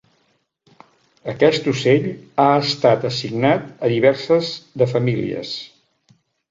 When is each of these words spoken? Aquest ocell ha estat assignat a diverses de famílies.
Aquest 1.33 1.69
ocell 1.73 2.09
ha 2.45 2.47
estat 2.63 3.07
assignat 3.13 3.71
a 3.89 3.95
diverses 3.95 4.53
de 4.83 4.93
famílies. 4.97 5.59